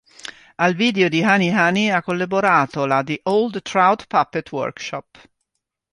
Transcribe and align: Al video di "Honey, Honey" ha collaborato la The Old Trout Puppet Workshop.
Al 0.55 0.73
video 0.73 1.09
di 1.09 1.21
"Honey, 1.21 1.51
Honey" 1.51 1.89
ha 1.91 2.01
collaborato 2.01 2.87
la 2.87 3.03
The 3.03 3.19
Old 3.25 3.61
Trout 3.61 4.07
Puppet 4.07 4.51
Workshop. 4.51 5.29